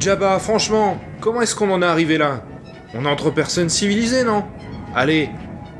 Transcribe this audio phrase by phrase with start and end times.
[0.00, 2.42] Jabba, franchement, comment est-ce qu'on en est arrivé là?
[2.94, 4.44] On est entre personnes civilisées, non?
[4.94, 5.28] Allez,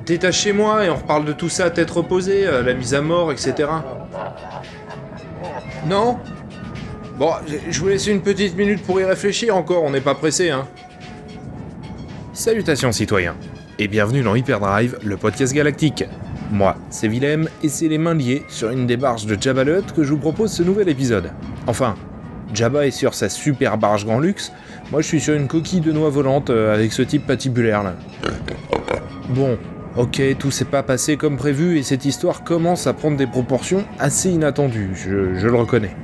[0.06, 3.30] détachez-moi et on reparle de tout ça à tête reposée, euh, la mise à mort,
[3.30, 3.68] etc.
[5.86, 6.18] Non?
[7.16, 7.30] Bon,
[7.70, 10.66] je vous laisse une petite minute pour y réfléchir encore, on n'est pas pressé, hein.
[12.32, 13.36] Salutations citoyens,
[13.78, 16.04] et bienvenue dans Hyperdrive, le podcast galactique.
[16.50, 20.10] Moi, c'est Willem, et c'est les mains liées sur une des de Jabba que je
[20.10, 21.30] vous propose ce nouvel épisode.
[21.66, 21.94] Enfin,
[22.54, 24.52] Jabba est sur sa super barge grand luxe,
[24.90, 27.94] moi je suis sur une coquille de noix volante euh, avec ce type patibulaire là.
[29.28, 29.58] Bon,
[29.96, 33.84] ok, tout s'est pas passé comme prévu et cette histoire commence à prendre des proportions
[33.98, 35.94] assez inattendues, je, le reconnais.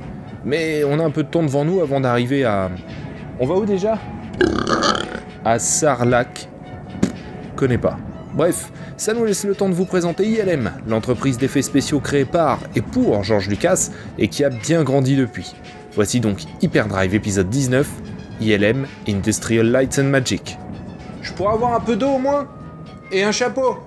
[0.43, 2.69] Mais on a un peu de temps devant nous avant d'arriver à...
[3.39, 3.97] On va où déjà?
[5.43, 6.47] À Sarlac.
[7.55, 7.97] Connais pas.
[8.35, 12.59] Bref, ça nous laisse le temps de vous présenter ILM, l'entreprise d'effets spéciaux créée par
[12.75, 15.55] et pour George Lucas et qui a bien grandi depuis.
[15.95, 17.87] Voici donc Hyperdrive épisode 19,
[18.41, 20.57] ILM Industrial Lights and Magic.
[21.21, 22.47] Je pourrais avoir un peu d'eau au moins?
[23.13, 23.77] Et un chapeau?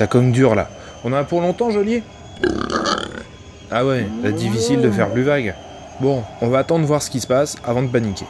[0.00, 0.70] Ça cogne dur là.
[1.04, 2.02] On a pour longtemps, Joliet
[3.70, 5.54] Ah ouais, difficile de faire plus vague.
[6.00, 8.24] Bon, on va attendre voir ce qui se passe avant de paniquer.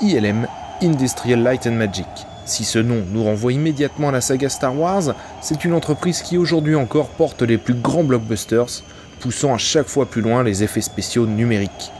[0.00, 0.48] ILM,
[0.82, 2.08] Industrial Light and Magic.
[2.46, 6.36] Si ce nom nous renvoie immédiatement à la saga Star Wars, c'est une entreprise qui
[6.36, 8.82] aujourd'hui encore porte les plus grands blockbusters,
[9.20, 11.92] poussant à chaque fois plus loin les effets spéciaux numériques.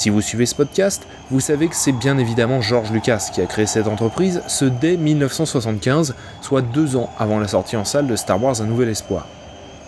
[0.00, 3.46] Si vous suivez ce podcast, vous savez que c'est bien évidemment George Lucas qui a
[3.46, 8.16] créé cette entreprise, ce dès 1975, soit deux ans avant la sortie en salle de
[8.16, 9.26] Star Wars Un Nouvel Espoir.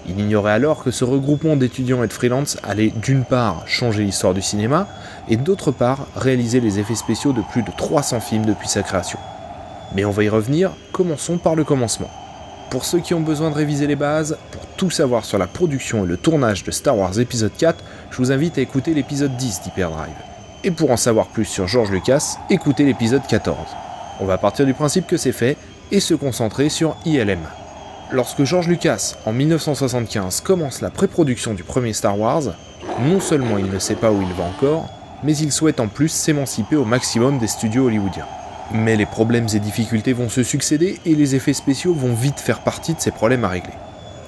[0.06, 4.34] Il ignorait alors que ce regroupement d'étudiants et de freelance allait d'une part changer l'histoire
[4.34, 4.86] du cinéma,
[5.30, 9.18] et d'autre part réaliser les effets spéciaux de plus de 300 films depuis sa création.
[9.94, 12.10] Mais on va y revenir, commençons par le commencement.
[12.72, 16.06] Pour ceux qui ont besoin de réviser les bases, pour tout savoir sur la production
[16.06, 19.60] et le tournage de Star Wars épisode 4, je vous invite à écouter l'épisode 10
[19.60, 20.14] d'Hyperdrive.
[20.64, 23.58] Et pour en savoir plus sur George Lucas, écoutez l'épisode 14.
[24.20, 25.58] On va partir du principe que c'est fait
[25.90, 27.42] et se concentrer sur ILM.
[28.10, 32.54] Lorsque George Lucas, en 1975, commence la pré-production du premier Star Wars,
[33.00, 34.88] non seulement il ne sait pas où il va encore,
[35.22, 38.28] mais il souhaite en plus s'émanciper au maximum des studios hollywoodiens.
[38.70, 42.60] Mais les problèmes et difficultés vont se succéder et les effets spéciaux vont vite faire
[42.60, 43.74] partie de ces problèmes à régler.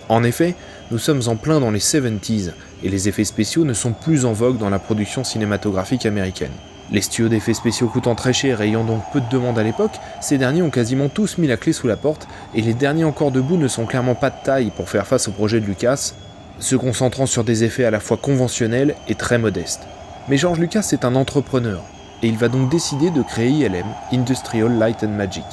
[0.09, 0.55] En effet,
[0.91, 2.50] nous sommes en plein dans les 70s
[2.83, 6.53] et les effets spéciaux ne sont plus en vogue dans la production cinématographique américaine.
[6.91, 9.99] Les studios d'effets spéciaux coûtant très cher et ayant donc peu de demandes à l'époque,
[10.21, 13.31] ces derniers ont quasiment tous mis la clé sous la porte et les derniers encore
[13.31, 16.12] debout ne sont clairement pas de taille pour faire face au projet de Lucas,
[16.59, 19.83] se concentrant sur des effets à la fois conventionnels et très modestes.
[20.28, 21.83] Mais George Lucas est un entrepreneur
[22.23, 25.45] et il va donc décider de créer ILM, Industrial Light and Magic.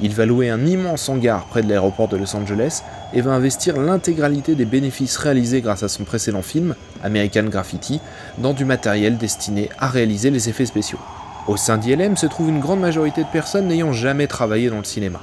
[0.00, 2.82] Il va louer un immense hangar près de l'aéroport de Los Angeles
[3.14, 6.74] et va investir l'intégralité des bénéfices réalisés grâce à son précédent film,
[7.04, 8.00] American Graffiti,
[8.38, 10.98] dans du matériel destiné à réaliser les effets spéciaux.
[11.46, 14.84] Au sein d'ILM se trouve une grande majorité de personnes n'ayant jamais travaillé dans le
[14.84, 15.20] cinéma.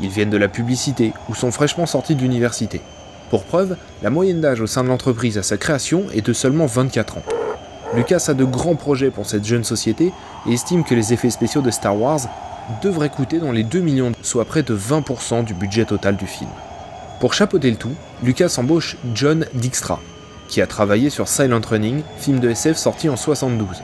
[0.00, 2.80] Ils viennent de la publicité ou sont fraîchement sortis de l'université.
[3.30, 6.66] Pour preuve, la moyenne d'âge au sein de l'entreprise à sa création est de seulement
[6.66, 7.37] 24 ans.
[7.94, 10.12] Lucas a de grands projets pour cette jeune société
[10.46, 12.20] et estime que les effets spéciaux de Star Wars
[12.82, 16.50] devraient coûter dans les 2 millions, soit près de 20% du budget total du film.
[17.18, 20.00] Pour chapeauter le tout, Lucas embauche John Dijkstra,
[20.48, 23.82] qui a travaillé sur Silent Running, film de SF sorti en 72.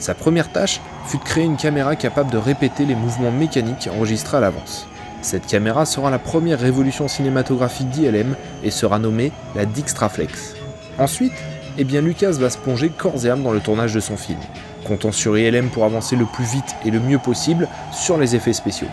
[0.00, 4.38] Sa première tâche fut de créer une caméra capable de répéter les mouvements mécaniques enregistrés
[4.38, 4.86] à l'avance.
[5.22, 8.34] Cette caméra sera la première révolution cinématographique d'ILM
[8.64, 10.54] et sera nommée la Dijkstraflex.
[10.98, 11.32] Ensuite,
[11.78, 14.38] eh bien Lucas va se plonger corps et âme dans le tournage de son film,
[14.86, 18.52] comptant sur ILM pour avancer le plus vite et le mieux possible sur les effets
[18.52, 18.88] spéciaux.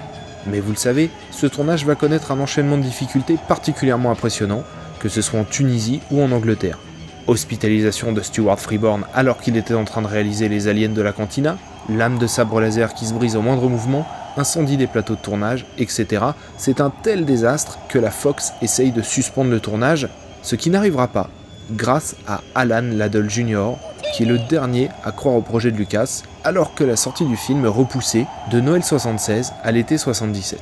[0.47, 4.63] Mais vous le savez, ce tournage va connaître un enchaînement de difficultés particulièrement impressionnant,
[4.99, 6.79] que ce soit en Tunisie ou en Angleterre.
[7.27, 11.11] Hospitalisation de Stuart Freeborn alors qu'il était en train de réaliser les aliens de la
[11.11, 11.57] cantina,
[11.89, 14.07] lame de sabre laser qui se brise au moindre mouvement,
[14.37, 16.25] incendie des plateaux de tournage, etc.
[16.57, 20.07] C'est un tel désastre que la Fox essaye de suspendre le tournage,
[20.41, 21.29] ce qui n'arrivera pas
[21.71, 23.73] grâce à Alan Laddell Jr.,
[24.13, 27.37] qui est le dernier à croire au projet de Lucas, alors que la sortie du
[27.37, 30.59] film est repoussée de Noël 76 à l'été 77.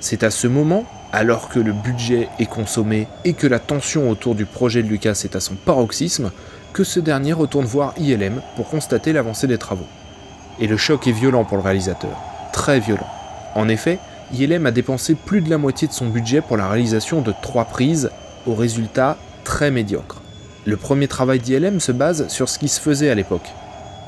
[0.00, 4.34] C'est à ce moment, alors que le budget est consommé et que la tension autour
[4.34, 6.30] du projet de Lucas est à son paroxysme,
[6.72, 9.86] que ce dernier retourne voir ILM pour constater l'avancée des travaux.
[10.60, 12.16] Et le choc est violent pour le réalisateur.
[12.52, 13.06] Très violent.
[13.54, 13.98] En effet,
[14.32, 17.64] ILM a dépensé plus de la moitié de son budget pour la réalisation de trois
[17.64, 18.10] prises,
[18.46, 20.20] au résultat très médiocre.
[20.66, 23.52] Le premier travail d'ILM se base sur ce qui se faisait à l'époque.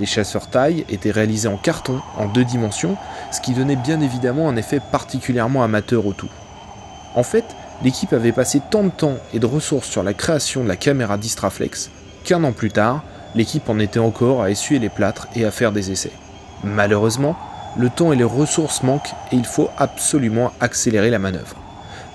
[0.01, 2.97] Des chasseurs taille étaient réalisés en carton, en deux dimensions,
[3.31, 6.31] ce qui donnait bien évidemment un effet particulièrement amateur au tout.
[7.15, 7.45] En fait,
[7.85, 11.17] l'équipe avait passé tant de temps et de ressources sur la création de la caméra
[11.17, 11.91] Distraflex
[12.25, 13.05] qu'un an plus tard,
[13.37, 16.13] l'équipe en était encore à essuyer les plâtres et à faire des essais.
[16.65, 17.37] Malheureusement,
[17.77, 21.55] le temps et les ressources manquent et il faut absolument accélérer la manœuvre.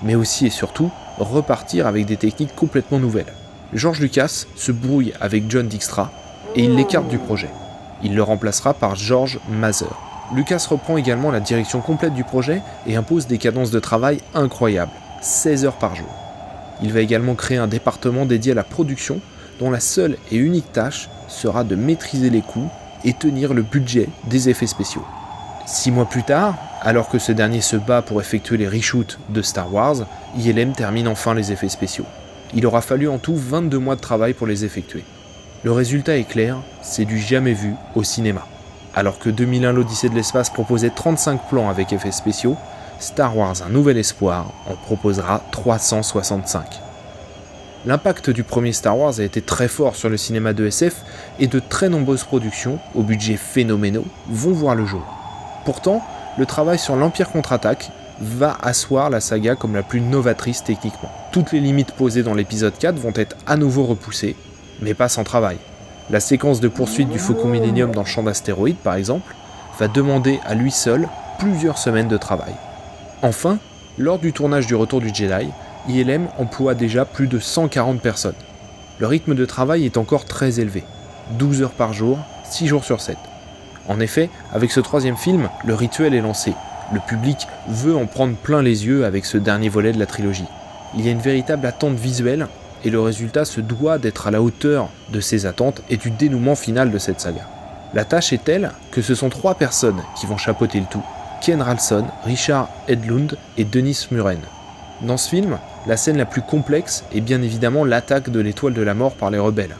[0.02, 3.32] Mais aussi et surtout, repartir avec des techniques complètement nouvelles.
[3.74, 6.12] George Lucas se brouille avec John Dijkstra
[6.54, 7.50] et il l'écarte du projet.
[8.04, 9.88] Il le remplacera par George Mather.
[10.32, 14.92] Lucas reprend également la direction complète du projet et impose des cadences de travail incroyables,
[15.22, 16.08] 16 heures par jour.
[16.82, 19.20] Il va également créer un département dédié à la production
[19.58, 22.70] dont la seule et unique tâche sera de maîtriser les coûts
[23.04, 25.04] et tenir le budget des effets spéciaux.
[25.66, 29.42] Six mois plus tard, alors que ce dernier se bat pour effectuer les reshoots de
[29.42, 30.06] Star Wars,
[30.36, 32.06] ILM termine enfin les effets spéciaux.
[32.56, 35.04] Il aura fallu en tout 22 mois de travail pour les effectuer.
[35.64, 38.46] Le résultat est clair, c'est du jamais vu au cinéma.
[38.94, 42.56] Alors que 2001 l'Odyssée de l'espace proposait 35 plans avec effets spéciaux,
[43.00, 46.80] Star Wars Un Nouvel Espoir en proposera 365.
[47.86, 51.02] L'impact du premier Star Wars a été très fort sur le cinéma de SF
[51.40, 55.04] et de très nombreuses productions, au budget phénoménaux, vont voir le jour.
[55.64, 56.02] Pourtant,
[56.38, 57.90] le travail sur l'Empire contre-attaque
[58.20, 61.10] va asseoir la saga comme la plus novatrice techniquement.
[61.34, 64.36] Toutes les limites posées dans l'épisode 4 vont être à nouveau repoussées,
[64.80, 65.56] mais pas sans travail.
[66.08, 69.34] La séquence de poursuite du Faucon Millennium dans champ d'astéroïdes, par exemple,
[69.80, 71.08] va demander à lui seul
[71.40, 72.54] plusieurs semaines de travail.
[73.20, 73.58] Enfin,
[73.98, 75.48] lors du tournage du Retour du Jedi,
[75.88, 78.34] ILM emploie déjà plus de 140 personnes.
[79.00, 80.84] Le rythme de travail est encore très élevé,
[81.32, 83.16] 12 heures par jour, 6 jours sur 7.
[83.88, 86.52] En effet, avec ce troisième film, le rituel est lancé.
[86.92, 90.46] Le public veut en prendre plein les yeux avec ce dernier volet de la trilogie.
[90.96, 92.46] Il y a une véritable attente visuelle
[92.84, 96.54] et le résultat se doit d'être à la hauteur de ces attentes et du dénouement
[96.54, 97.48] final de cette saga.
[97.94, 101.02] La tâche est telle que ce sont trois personnes qui vont chapeauter le tout.
[101.40, 104.40] Ken Ralston, Richard Edlund et Denis Muren.
[105.02, 108.82] Dans ce film, la scène la plus complexe est bien évidemment l'attaque de l'étoile de
[108.82, 109.76] la mort par les rebelles.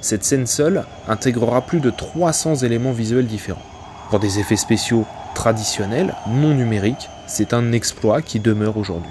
[0.00, 3.62] Cette scène seule intégrera plus de 300 éléments visuels différents.
[4.10, 9.10] Pour des effets spéciaux traditionnels, non numériques, c'est un exploit qui demeure aujourd'hui.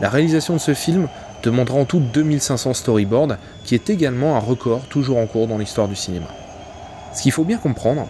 [0.00, 1.08] La réalisation de ce film
[1.42, 5.88] demandera en tout 2500 storyboards, qui est également un record toujours en cours dans l'histoire
[5.88, 6.26] du cinéma.
[7.12, 8.06] Ce qu'il faut bien comprendre,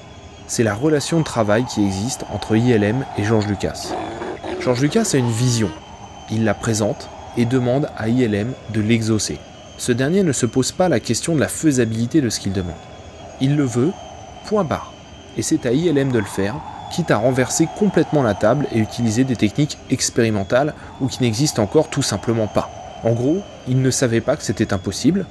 [0.46, 3.94] c'est la relation de travail qui existe entre ILM et George Lucas.
[4.60, 5.70] George Lucas a une vision,
[6.30, 9.38] il la présente et demande à ILM de l'exaucer.
[9.78, 12.74] Ce dernier ne se pose pas la question de la faisabilité de ce qu'il demande.
[13.40, 13.92] Il le veut,
[14.46, 14.92] point barre.
[15.36, 16.56] Et c'est à ILM de le faire,
[16.90, 21.88] quitte à renverser complètement la table et utiliser des techniques expérimentales ou qui n'existent encore
[21.88, 22.70] tout simplement pas.
[23.04, 25.26] En gros, ils ne savaient pas que c'était impossible,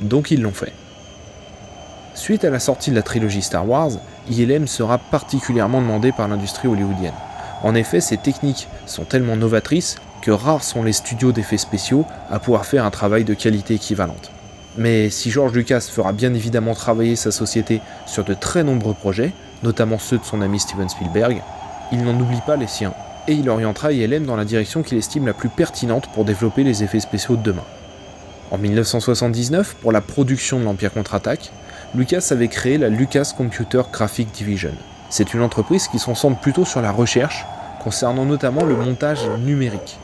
[0.00, 0.72] donc ils l'ont fait.
[2.14, 3.92] Suite à la sortie de la trilogie Star Wars,
[4.28, 7.14] ILM sera particulièrement demandé par l'industrie hollywoodienne.
[7.62, 12.38] En effet, ces techniques sont tellement novatrices que rares sont les studios d'effets spéciaux à
[12.38, 14.30] pouvoir faire un travail de qualité équivalente.
[14.76, 19.32] Mais si George Lucas fera bien évidemment travailler sa société sur de très nombreux projets,
[19.62, 21.42] notamment ceux de son ami Steven Spielberg,
[21.92, 22.94] il n'en oublie pas les siens,
[23.28, 26.82] et il orientera ILM dans la direction qu'il estime la plus pertinente pour développer les
[26.82, 27.64] effets spéciaux de demain.
[28.50, 31.52] En 1979, pour la production de l'Empire contre-attaque,
[31.94, 34.72] Lucas avait créé la Lucas Computer Graphic Division.
[35.10, 37.44] C'est une entreprise qui se centre plutôt sur la recherche,
[37.82, 39.98] concernant notamment le montage numérique.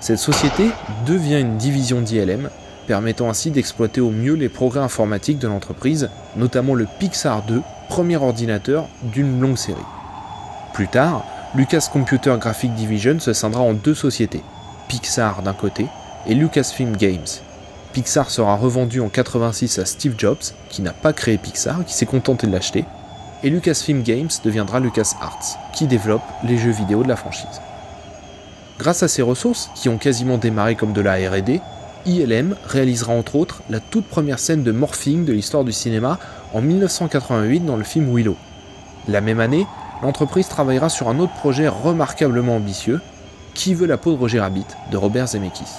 [0.00, 0.70] Cette société
[1.06, 2.50] devient une division d'ILM,
[2.86, 8.16] permettant ainsi d'exploiter au mieux les progrès informatiques de l'entreprise, notamment le Pixar 2, premier
[8.16, 9.80] ordinateur d'une longue série.
[10.72, 11.24] Plus tard,
[11.54, 14.42] Lucas Computer Graphic Division se scindra en deux sociétés,
[14.88, 15.86] Pixar d'un côté
[16.26, 17.26] et Lucasfilm Games.
[17.92, 22.06] Pixar sera revendu en 86 à Steve Jobs, qui n'a pas créé Pixar, qui s'est
[22.06, 22.84] contenté de l'acheter,
[23.44, 27.60] et Lucasfilm Games deviendra LucasArts, qui développe les jeux vidéo de la franchise.
[28.78, 31.60] Grâce à ces ressources, qui ont quasiment démarré comme de la RD,
[32.06, 36.18] ILM réalisera entre autres la toute première scène de morphing de l'histoire du cinéma
[36.54, 38.36] en 1988 dans le film Willow.
[39.08, 39.66] La même année,
[40.02, 43.00] l'entreprise travaillera sur un autre projet remarquablement ambitieux,
[43.54, 45.70] Qui veut la peau de Roger Rabbit de Robert Zemeckis.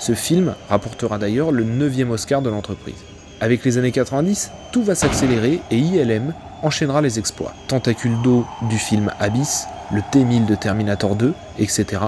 [0.00, 3.04] Ce film rapportera d'ailleurs le 9e Oscar de l'entreprise.
[3.40, 7.54] Avec les années 90, tout va s'accélérer et ILM enchaînera les exploits.
[7.68, 12.02] Tentacule d'eau du film Abyss, le T-1000 de Terminator 2, etc.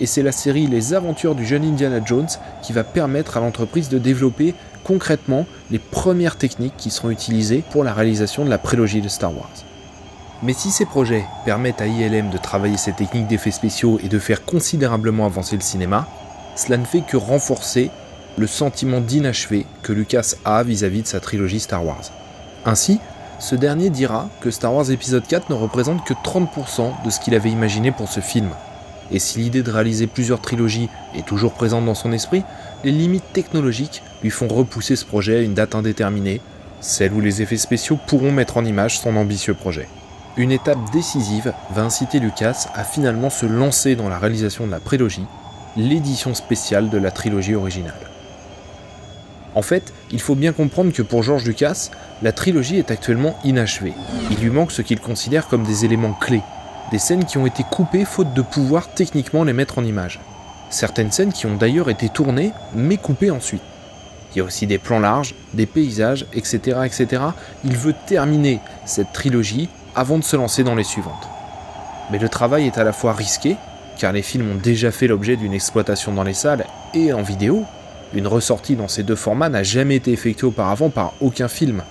[0.00, 2.28] Et c'est la série Les aventures du jeune Indiana Jones
[2.62, 7.84] qui va permettre à l'entreprise de développer concrètement les premières techniques qui seront utilisées pour
[7.84, 9.50] la réalisation de la prélogie de Star Wars.
[10.42, 14.18] Mais si ces projets permettent à ILM de travailler ses techniques d'effets spéciaux et de
[14.18, 16.08] faire considérablement avancer le cinéma,
[16.56, 17.90] cela ne fait que renforcer
[18.38, 22.04] le sentiment d'inachevé que Lucas a vis-à-vis de sa trilogie Star Wars.
[22.64, 23.00] Ainsi,
[23.38, 27.34] ce dernier dira que Star Wars épisode 4 ne représente que 30% de ce qu'il
[27.34, 28.48] avait imaginé pour ce film.
[29.12, 32.44] Et si l'idée de réaliser plusieurs trilogies est toujours présente dans son esprit,
[32.84, 36.40] les limites technologiques lui font repousser ce projet à une date indéterminée,
[36.80, 39.88] celle où les effets spéciaux pourront mettre en image son ambitieux projet.
[40.36, 44.80] Une étape décisive va inciter Lucas à finalement se lancer dans la réalisation de la
[44.80, 45.26] prélogie,
[45.76, 47.94] l'édition spéciale de la trilogie originale.
[49.54, 51.90] En fait, il faut bien comprendre que pour George Lucas,
[52.22, 53.94] la trilogie est actuellement inachevée.
[54.30, 56.42] Il lui manque ce qu'il considère comme des éléments clés,
[56.90, 60.20] des scènes qui ont été coupées faute de pouvoir techniquement les mettre en image.
[60.70, 63.62] Certaines scènes qui ont d'ailleurs été tournées mais coupées ensuite.
[64.32, 66.80] Il y a aussi des plans larges, des paysages, etc.
[66.84, 67.22] etc.
[67.64, 71.28] Il veut terminer cette trilogie avant de se lancer dans les suivantes.
[72.10, 73.56] Mais le travail est à la fois risqué,
[73.98, 77.64] car les films ont déjà fait l'objet d'une exploitation dans les salles et en vidéo.
[78.14, 81.82] Une ressortie dans ces deux formats n'a jamais été effectuée auparavant par aucun film.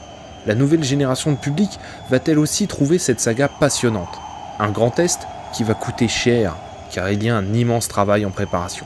[0.45, 1.69] La nouvelle génération de public
[2.09, 4.19] va-t-elle aussi trouver cette saga passionnante?
[4.61, 5.21] Un grand test
[5.53, 6.55] qui va coûter cher,
[6.91, 8.85] car il y a un immense travail en préparation.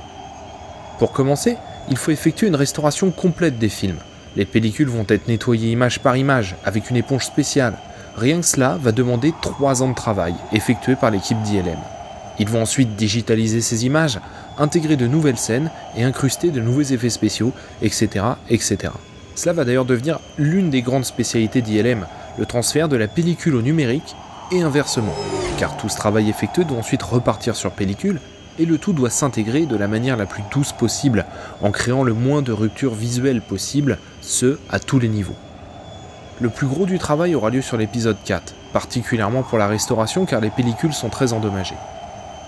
[0.99, 1.57] Pour commencer,
[1.89, 3.97] il faut effectuer une restauration complète des films.
[4.35, 7.73] Les pellicules vont être nettoyées image par image avec une éponge spéciale.
[8.15, 11.79] Rien que cela va demander 3 ans de travail effectué par l'équipe d'ILM.
[12.37, 14.19] Ils vont ensuite digitaliser ces images,
[14.59, 17.51] intégrer de nouvelles scènes et incruster de nouveaux effets spéciaux,
[17.81, 18.25] etc.
[18.49, 18.93] etc.
[19.35, 22.05] Cela va d'ailleurs devenir l'une des grandes spécialités d'ILM,
[22.37, 24.15] le transfert de la pellicule au numérique
[24.51, 25.15] et inversement,
[25.57, 28.19] car tout ce travail effectué doit ensuite repartir sur pellicule
[28.59, 31.25] et le tout doit s'intégrer de la manière la plus douce possible,
[31.61, 35.35] en créant le moins de ruptures visuelles possible, ce à tous les niveaux.
[36.39, 40.41] Le plus gros du travail aura lieu sur l'épisode 4, particulièrement pour la restauration car
[40.41, 41.77] les pellicules sont très endommagées.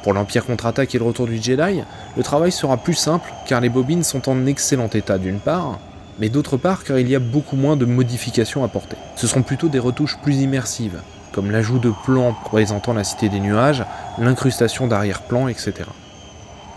[0.03, 1.81] Pour l'Empire contre-attaque et le retour du Jedi,
[2.15, 5.79] le travail sera plus simple car les bobines sont en excellent état d'une part,
[6.19, 8.97] mais d'autre part car il y a beaucoup moins de modifications à porter.
[9.15, 11.01] Ce seront plutôt des retouches plus immersives,
[11.35, 13.83] comme l'ajout de plans présentant la cité des nuages,
[14.17, 15.73] l'incrustation d'arrière-plans, etc.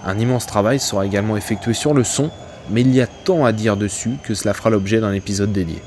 [0.05, 2.31] Un immense travail sera également effectué sur le son,
[2.69, 5.81] mais il y a tant à dire dessus que cela fera l'objet d'un épisode dédié.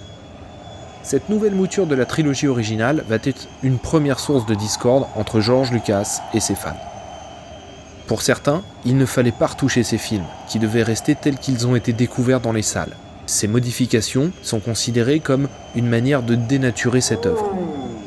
[1.04, 5.42] Cette nouvelle mouture de la trilogie originale va être une première source de discorde entre
[5.42, 6.80] George Lucas et ses fans.
[8.08, 11.76] Pour certains, il ne fallait pas retoucher ces films, qui devaient rester tels qu'ils ont
[11.76, 12.96] été découverts dans les salles.
[13.26, 17.52] Ces modifications sont considérées comme une manière de dénaturer cette œuvre.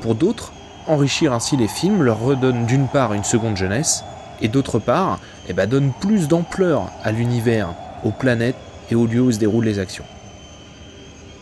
[0.05, 0.53] Pour d'autres,
[0.87, 4.05] enrichir ainsi les films leur redonne d'une part une seconde jeunesse,
[4.43, 5.19] et d'autre part,
[5.49, 7.71] eh ben, donne plus d'ampleur à l'univers,
[8.05, 8.59] aux planètes
[8.91, 10.05] et aux lieux où se déroulent les actions.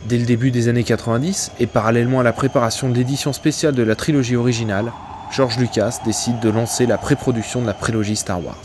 [0.09, 3.83] Dès le début des années 90, et parallèlement à la préparation de l'édition spéciale de
[3.83, 4.93] la trilogie originale,
[5.33, 8.63] George Lucas décide de lancer la pré-production de la prélogie Star Wars.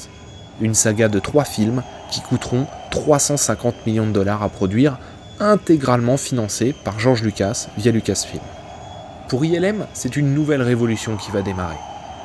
[0.62, 5.00] Une saga de trois films qui coûteront 350 millions de dollars à produire,
[5.40, 8.44] intégralement financés par George Lucas via Lucasfilm.
[9.28, 11.76] Pour ILM, c'est une nouvelle révolution qui va démarrer.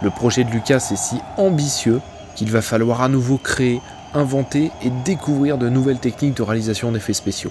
[0.03, 2.01] Le projet de Lucas est si ambitieux
[2.37, 3.81] qu'il va falloir à nouveau créer,
[4.15, 7.51] inventer et découvrir de nouvelles techniques de réalisation d'effets spéciaux.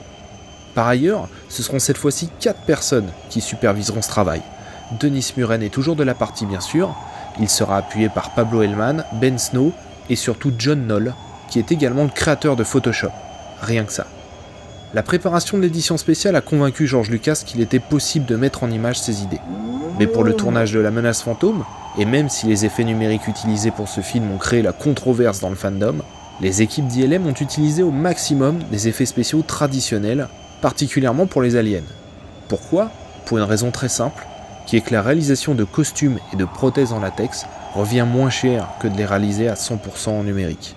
[0.73, 4.41] Par ailleurs, ce seront cette fois-ci 4 personnes qui superviseront ce travail.
[5.01, 6.95] Denis Muren est toujours de la partie bien sûr,
[7.37, 9.73] il sera appuyé par Pablo Hellman, Ben Snow
[10.09, 11.13] et surtout John Knoll,
[11.49, 13.11] qui est également le créateur de Photoshop.
[13.61, 14.07] Rien que ça.
[14.93, 18.71] La préparation de l'édition spéciale a convaincu George Lucas qu'il était possible de mettre en
[18.71, 19.39] image ses idées.
[19.97, 21.63] Mais pour le tournage de La menace fantôme,
[21.97, 25.49] et même si les effets numériques utilisés pour ce film ont créé la controverse dans
[25.49, 26.01] le fandom,
[26.41, 30.27] les équipes d'ILM ont utilisé au maximum des effets spéciaux traditionnels,
[30.61, 31.83] particulièrement pour les aliens.
[32.49, 32.91] Pourquoi?
[33.25, 34.25] Pour une raison très simple,
[34.67, 37.45] qui est que la réalisation de costumes et de prothèses en latex
[37.75, 40.75] revient moins cher que de les réaliser à 100% en numérique.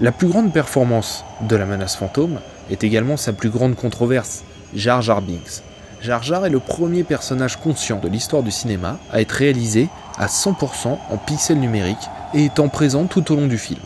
[0.00, 2.38] La plus grande performance de la menace fantôme
[2.70, 4.42] est également sa plus grande controverse,
[4.74, 5.62] Jar Jar Binks.
[6.00, 10.26] Jar Jar est le premier personnage conscient de l'histoire du cinéma à être réalisé à
[10.26, 13.80] 100% en pixels numériques et étant présent tout au long du film.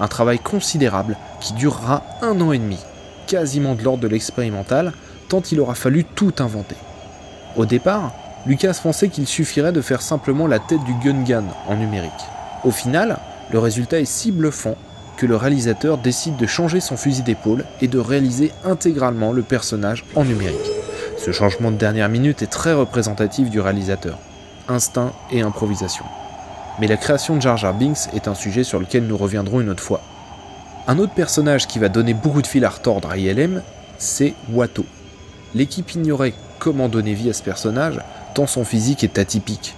[0.00, 2.78] Un travail considérable qui durera un an et demi,
[3.26, 4.92] quasiment de l'ordre de l'expérimental,
[5.28, 6.76] tant il aura fallu tout inventer.
[7.56, 8.12] Au départ,
[8.46, 12.12] Lucas pensait qu'il suffirait de faire simplement la tête du Gungan en numérique.
[12.64, 13.18] Au final,
[13.50, 14.76] le résultat est si bluffant
[15.26, 20.24] le réalisateur décide de changer son fusil d'épaule et de réaliser intégralement le personnage en
[20.24, 20.70] numérique.
[21.18, 24.18] Ce changement de dernière minute est très représentatif du réalisateur.
[24.68, 26.04] Instinct et improvisation.
[26.80, 29.70] Mais la création de Jar Jar Binks est un sujet sur lequel nous reviendrons une
[29.70, 30.00] autre fois.
[30.86, 33.62] Un autre personnage qui va donner beaucoup de fil à retordre à ILM,
[33.98, 34.86] c'est Watto.
[35.54, 38.00] L'équipe ignorait comment donner vie à ce personnage,
[38.34, 39.74] tant son physique est atypique.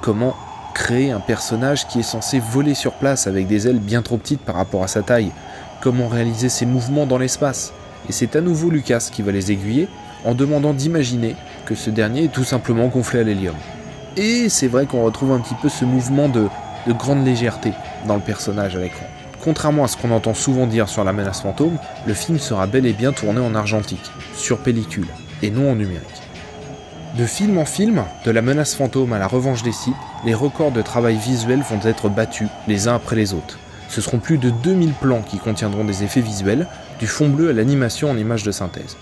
[0.00, 0.34] Comment
[0.78, 4.40] créer un personnage qui est censé voler sur place avec des ailes bien trop petites
[4.40, 5.32] par rapport à sa taille
[5.80, 7.72] Comment réaliser ses mouvements dans l'espace?
[8.08, 9.88] Et c'est à nouveau Lucas qui va les aiguiller
[10.24, 11.34] en demandant d'imaginer
[11.66, 13.56] que ce dernier est tout simplement gonflé à l'hélium.
[14.16, 16.48] Et c'est vrai qu'on retrouve un petit peu ce mouvement de,
[16.86, 17.72] de grande légèreté
[18.06, 19.06] dans le personnage à l'écran.
[19.42, 22.86] Contrairement à ce qu'on entend souvent dire sur la menace fantôme, le film sera bel
[22.86, 25.08] et bien tourné en argentique, sur pellicule,
[25.42, 26.22] et non en numérique.
[27.16, 29.94] De film en film, de la menace fantôme à la revanche des Sith,
[30.24, 33.58] les records de travail visuel vont être battus les uns après les autres.
[33.88, 36.66] Ce seront plus de 2000 plans qui contiendront des effets visuels,
[36.98, 38.96] du fond bleu à l'animation en images de synthèse.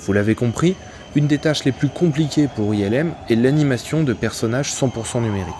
[0.00, 0.76] Vous l'avez compris,
[1.14, 5.54] une des tâches les plus compliquées pour ILM est l'animation de personnages 100% numériques.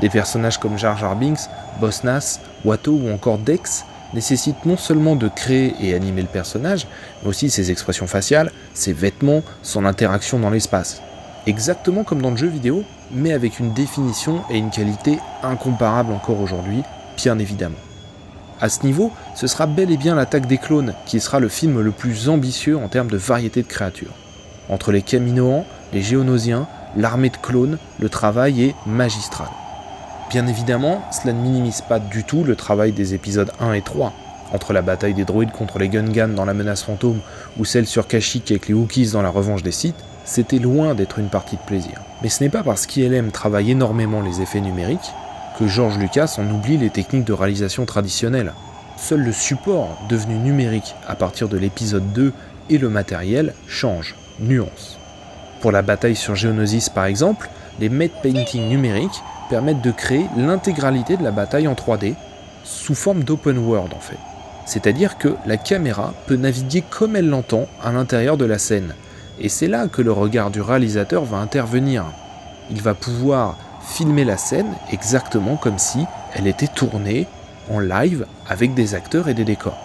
[0.00, 1.48] Des personnages comme Jar Jar Binks,
[1.80, 6.86] Boss Nass, Watto ou encore Dex nécessitent non seulement de créer et animer le personnage,
[7.22, 11.02] mais aussi ses expressions faciales, ses vêtements, son interaction dans l'espace.
[11.46, 16.40] Exactement comme dans le jeu vidéo, mais avec une définition et une qualité incomparables encore
[16.40, 16.82] aujourd'hui,
[17.16, 17.76] bien évidemment.
[18.62, 21.80] À ce niveau, ce sera bel et bien l'attaque des clones qui sera le film
[21.80, 24.14] le plus ambitieux en termes de variété de créatures.
[24.70, 29.48] Entre les Kaminoans, les Géonosiens, l'armée de clones, le travail est magistral.
[30.30, 34.14] Bien évidemment, cela ne minimise pas du tout le travail des épisodes 1 et 3.
[34.54, 37.20] Entre la bataille des droïdes contre les Gungans dans la menace fantôme
[37.58, 41.18] ou celle sur Kashyyyk avec les Wookiees dans la revanche des Sith, c'était loin d'être
[41.18, 42.00] une partie de plaisir.
[42.22, 45.12] Mais ce n'est pas parce qu'ILM travaille énormément les effets numériques
[45.58, 48.52] que George Lucas en oublie les techniques de réalisation traditionnelles.
[48.96, 52.32] Seul le support, devenu numérique à partir de l'épisode 2,
[52.70, 54.98] et le matériel changent, nuance.
[55.60, 57.48] Pour la bataille sur Geonosis par exemple,
[57.80, 62.14] les matte painting numériques permettent de créer l'intégralité de la bataille en 3D,
[62.64, 64.18] sous forme d'open world en fait.
[64.64, 68.94] C'est-à-dire que la caméra peut naviguer comme elle l'entend à l'intérieur de la scène.
[69.40, 72.04] Et c'est là que le regard du réalisateur va intervenir.
[72.70, 77.26] Il va pouvoir filmer la scène exactement comme si elle était tournée
[77.70, 79.78] en live avec des acteurs et des décors.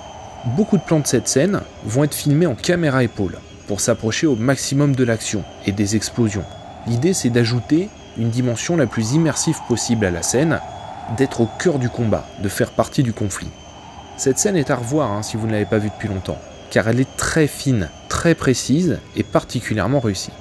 [0.55, 4.35] Beaucoup de plans de cette scène vont être filmés en caméra épaule pour s'approcher au
[4.35, 6.45] maximum de l'action et des explosions.
[6.88, 10.59] L'idée c'est d'ajouter une dimension la plus immersive possible à la scène,
[11.17, 13.49] d'être au cœur du combat, de faire partie du conflit.
[14.17, 16.38] Cette scène est à revoir hein, si vous ne l'avez pas vue depuis longtemps,
[16.71, 20.32] car elle est très fine, très précise et particulièrement réussie.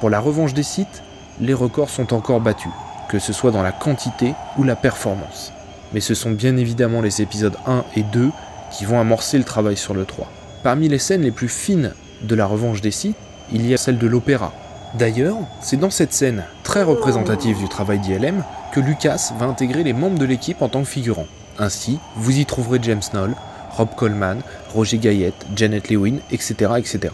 [0.00, 1.02] Pour la revanche des sites,
[1.40, 2.72] les records sont encore battus,
[3.08, 5.52] que ce soit dans la quantité ou la performance.
[5.92, 8.30] Mais ce sont bien évidemment les épisodes 1 et 2
[8.70, 10.30] qui vont amorcer le travail sur le 3.
[10.62, 13.16] Parmi les scènes les plus fines de la revanche des sites,
[13.52, 14.52] il y a celle de l'opéra,
[14.94, 19.94] D'ailleurs, c'est dans cette scène, très représentative du travail d'ILM, que Lucas va intégrer les
[19.94, 21.26] membres de l'équipe en tant que figurants.
[21.58, 23.34] Ainsi, vous y trouverez James Knoll,
[23.72, 24.40] Rob Coleman,
[24.74, 27.12] Roger Gaillette, Janet Lewin, etc., etc.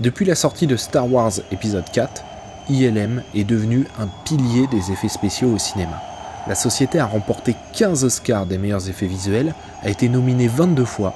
[0.00, 2.24] Depuis la sortie de Star Wars épisode 4,
[2.70, 6.02] ILM est devenu un pilier des effets spéciaux au cinéma.
[6.46, 11.14] La société a remporté 15 Oscars des meilleurs effets visuels, a été nominée 22 fois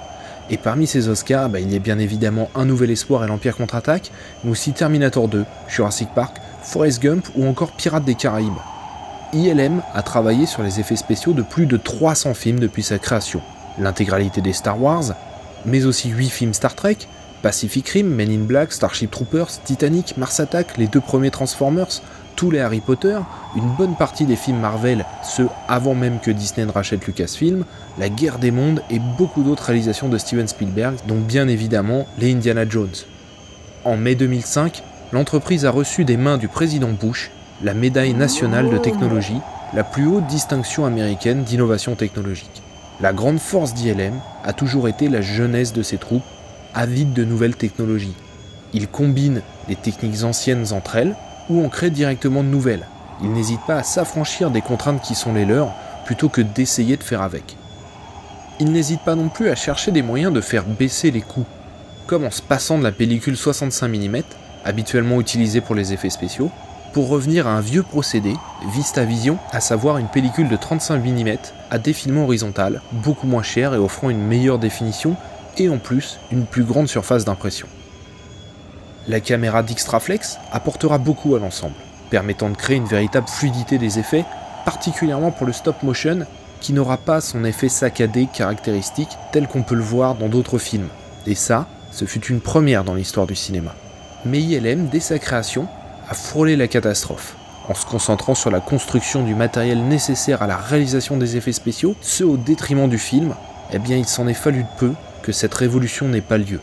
[0.50, 3.56] et parmi ces Oscars, bah, il y a bien évidemment Un Nouvel Espoir et l'Empire
[3.56, 4.10] contre-attaque,
[4.44, 8.52] mais aussi Terminator 2, Jurassic Park, Forrest Gump ou encore Pirates des Caraïbes.
[9.32, 13.40] ILM a travaillé sur les effets spéciaux de plus de 300 films depuis sa création,
[13.78, 15.14] l'intégralité des Star Wars,
[15.64, 16.98] mais aussi 8 films Star Trek,
[17.42, 22.02] Pacific Rim, Men in Black, Starship Troopers, Titanic, Mars Attack, les deux premiers Transformers,
[22.36, 23.18] tous les Harry Potter,
[23.56, 27.64] une bonne partie des films Marvel, ceux avant même que Disney ne rachète Lucasfilm,
[27.98, 32.32] La Guerre des Mondes et beaucoup d'autres réalisations de Steven Spielberg, dont bien évidemment les
[32.32, 32.94] Indiana Jones.
[33.84, 34.82] En mai 2005,
[35.12, 37.30] l'entreprise a reçu des mains du président Bush
[37.62, 39.40] la médaille nationale de technologie,
[39.72, 42.61] la plus haute distinction américaine d'innovation technologique.
[43.02, 46.22] La grande force d'ILM a toujours été la jeunesse de ses troupes,
[46.72, 48.14] avides de nouvelles technologies.
[48.74, 51.16] Ils combinent les techniques anciennes entre elles,
[51.50, 52.86] ou en créent directement de nouvelles.
[53.20, 57.02] Ils n'hésitent pas à s'affranchir des contraintes qui sont les leurs plutôt que d'essayer de
[57.02, 57.56] faire avec.
[58.60, 61.46] Ils n'hésitent pas non plus à chercher des moyens de faire baisser les coûts,
[62.06, 64.22] comme en se passant de la pellicule 65 mm,
[64.64, 66.52] habituellement utilisée pour les effets spéciaux,
[66.92, 68.34] pour revenir à un vieux procédé,
[68.70, 71.36] VistaVision, à savoir une pellicule de 35 mm
[71.70, 75.16] à défilement horizontal, beaucoup moins cher et offrant une meilleure définition
[75.56, 77.66] et en plus une plus grande surface d'impression.
[79.08, 81.74] La caméra d'Xtraflex apportera beaucoup à l'ensemble,
[82.10, 84.24] permettant de créer une véritable fluidité des effets,
[84.64, 86.26] particulièrement pour le stop motion
[86.60, 90.88] qui n'aura pas son effet saccadé caractéristique tel qu'on peut le voir dans d'autres films.
[91.26, 93.74] Et ça, ce fut une première dans l'histoire du cinéma.
[94.24, 95.66] Mais ILM, dès sa création,
[96.12, 97.36] a frôlé la catastrophe,
[97.70, 101.96] en se concentrant sur la construction du matériel nécessaire à la réalisation des effets spéciaux,
[102.02, 103.34] ce au détriment du film,
[103.72, 106.60] eh bien il s'en est fallu de peu que cette révolution n'ait pas lieu.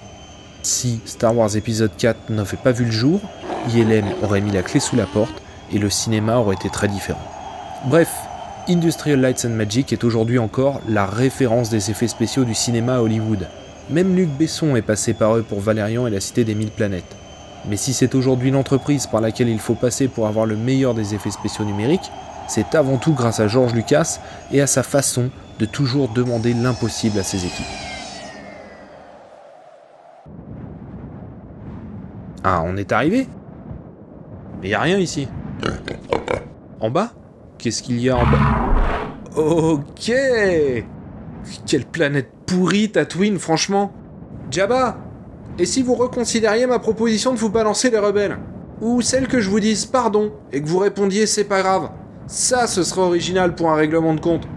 [0.61, 3.21] Si Star Wars épisode 4 n'avait pas vu le jour,
[3.73, 5.41] ILM aurait mis la clé sous la porte
[5.73, 7.25] et le cinéma aurait été très différent.
[7.85, 8.11] Bref,
[8.67, 13.01] Industrial Lights and Magic est aujourd'hui encore la référence des effets spéciaux du cinéma à
[13.01, 13.47] Hollywood.
[13.89, 17.15] Même Luc Besson est passé par eux pour Valérian et la Cité des Mille Planètes.
[17.67, 21.13] Mais si c'est aujourd'hui l'entreprise par laquelle il faut passer pour avoir le meilleur des
[21.13, 22.11] effets spéciaux numériques,
[22.47, 24.19] c'est avant tout grâce à George Lucas
[24.51, 27.65] et à sa façon de toujours demander l'impossible à ses équipes.
[32.43, 33.27] Ah, on est arrivé?
[34.61, 35.27] Mais y a rien ici.
[36.79, 37.11] En bas?
[37.57, 39.35] Qu'est-ce qu'il y a en bas?
[39.35, 40.11] Ok!
[41.65, 43.91] Quelle planète pourrie, Tatooine, franchement!
[44.49, 44.97] Jabba
[45.59, 48.39] Et si vous reconsidériez ma proposition de vous balancer les rebelles
[48.79, 51.89] Ou celle que je vous dise pardon et que vous répondiez c'est pas grave
[52.27, 54.47] Ça, ce serait original pour un règlement de compte.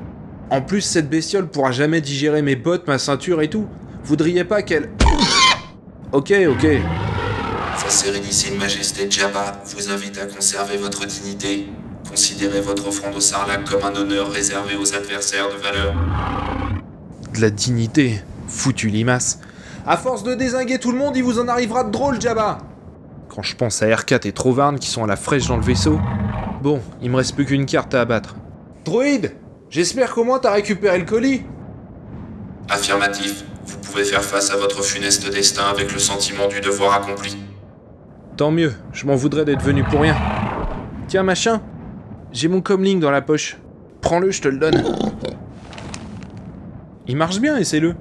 [0.50, 3.66] En plus, cette bestiole pourra jamais digérer mes bottes, ma ceinture et tout.
[4.04, 4.90] Voudriez pas qu'elle...
[6.12, 6.66] Ok, ok.
[7.78, 11.68] Sa Sérénissime Majesté Jabba vous invite à conserver votre dignité.
[12.08, 15.94] Considérez votre offrande au Sarlacc comme un honneur réservé aux adversaires de valeur.
[17.34, 18.20] De la dignité.
[18.46, 19.38] Foutu limace.
[19.84, 22.58] À force de désinguer tout le monde, il vous en arrivera de drôle, Jabba
[23.28, 25.98] Quand je pense à R4 et Trovarne qui sont à la fraîche dans le vaisseau...
[26.62, 28.36] Bon, il me reste plus qu'une carte à abattre.
[28.84, 29.32] Droïde
[29.68, 31.42] J'espère qu'au moins t'as récupéré le colis
[32.68, 37.36] Affirmatif, vous pouvez faire face à votre funeste destin avec le sentiment du devoir accompli.
[38.36, 40.16] Tant mieux, je m'en voudrais d'être venu pour rien.
[41.08, 41.60] Tiens, machin,
[42.30, 43.58] j'ai mon comlink dans la poche.
[44.00, 44.84] Prends-le, je te le donne.
[47.08, 47.96] Il marche bien, essaie-le.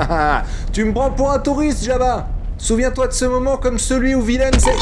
[0.72, 2.28] tu me prends pour un touriste, Jabba.
[2.58, 4.74] Souviens-toi de ce moment comme celui où Vilaine s'est...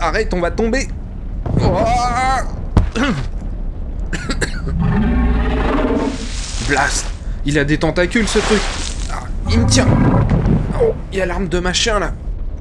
[0.00, 0.88] Arrête, on va tomber.
[6.68, 7.06] Blast.
[7.44, 8.60] Il a des tentacules, ce truc.
[9.10, 9.86] Ah, Il me tient.
[10.82, 12.12] Oh, il y a l'arme de machin, là.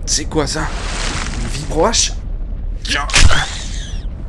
[0.05, 0.61] C'est quoi, ça?
[1.41, 2.13] Une vibro H
[2.83, 3.07] Tiens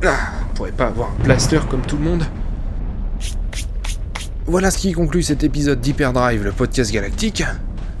[0.03, 0.15] Ah,
[0.49, 2.23] on pourrait pas avoir un blaster comme tout le monde
[4.49, 7.43] voilà ce qui conclut cet épisode d'Hyperdrive, le podcast galactique.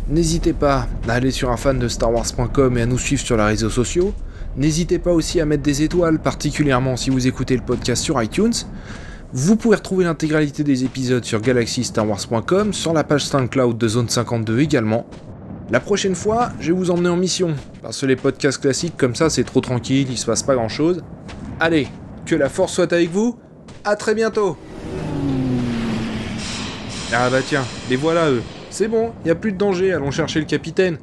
[0.07, 3.35] N'hésitez pas à aller sur un fan de Star Wars.com et à nous suivre sur
[3.35, 4.13] les réseaux sociaux.
[4.55, 8.53] N'hésitez pas aussi à mettre des étoiles, particulièrement si vous écoutez le podcast sur iTunes.
[9.33, 14.61] Vous pouvez retrouver l'intégralité des épisodes sur galaxystarwars.com, sur la page SoundCloud de Zone 52
[14.61, 15.05] également.
[15.69, 19.15] La prochaine fois, je vais vous emmener en mission, parce que les podcasts classiques comme
[19.15, 21.03] ça, c'est trop tranquille, il se passe pas grand chose.
[21.59, 21.89] Allez,
[22.25, 23.37] que la force soit avec vous,
[23.83, 24.55] à très bientôt
[27.13, 28.43] Ah bah tiens, les voilà eux.
[28.69, 30.97] C'est bon, y a plus de danger, allons chercher le capitaine.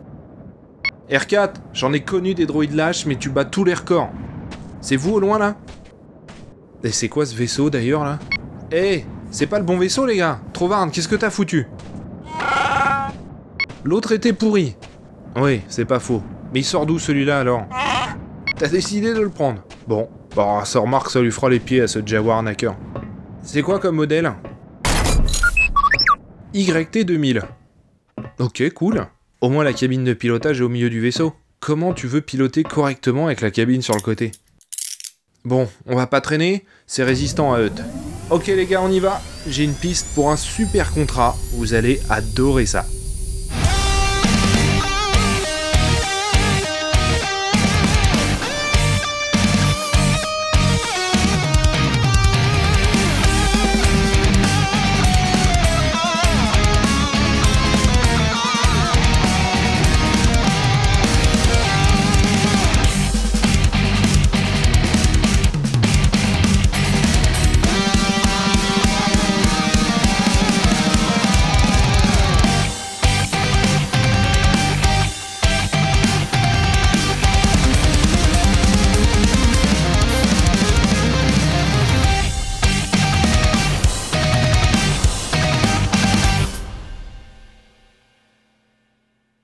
[1.10, 4.10] R4, j'en ai connu des droïdes lâches, mais tu bats tous les records.
[4.80, 5.56] C'est vous au loin là?
[6.82, 8.18] Et c'est quoi ce vaisseau d'ailleurs là?
[8.70, 11.66] Eh, c'est pas le bon vaisseau les gars Trovarne, qu'est-ce que t'as foutu?
[13.82, 14.76] L'autre était pourri.
[15.36, 16.22] Oui, c'est pas faux.
[16.52, 17.64] Mais il sort d'où celui-là alors?
[18.58, 19.62] T'as décidé de le prendre.
[19.88, 22.44] Bon, bah ça remarque, ça lui fera les pieds à ce Jaguar.
[23.42, 24.32] C'est quoi comme modèle?
[26.54, 27.42] YT2000.
[28.38, 29.06] Ok, cool.
[29.40, 31.34] Au moins la cabine de pilotage est au milieu du vaisseau.
[31.58, 34.30] Comment tu veux piloter correctement avec la cabine sur le côté?
[35.44, 37.72] Bon, on va pas traîner, c'est résistant à Hut.
[38.30, 39.20] Ok les gars, on y va.
[39.48, 42.86] J'ai une piste pour un super contrat, vous allez adorer ça.